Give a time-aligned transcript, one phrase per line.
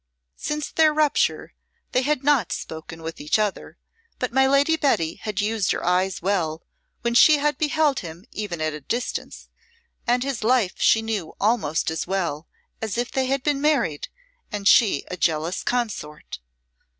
[0.39, 1.53] Since their rupture
[1.91, 3.77] they had not spoken with each other,
[4.17, 6.63] but my Lady Betty had used her eyes well
[7.01, 9.47] when she had beheld him even at a distance,
[10.07, 12.47] and his life she knew almost as well
[12.81, 14.07] as if they had been married
[14.51, 16.39] and she a jealous consort.